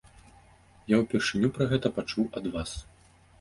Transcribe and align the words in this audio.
Я 0.93 0.97
ўпершыню 1.01 1.51
пра 1.59 1.67
гэта 1.75 1.93
пачуў 1.99 2.25
ад 2.41 2.49
вас. 2.57 2.71